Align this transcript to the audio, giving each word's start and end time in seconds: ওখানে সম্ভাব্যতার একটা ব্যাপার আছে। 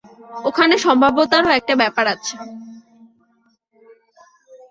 ওখানে 0.45 0.75
সম্ভাব্যতার 0.77 1.45
একটা 1.59 1.73
ব্যাপার 1.75 2.05
আছে। 2.07 2.35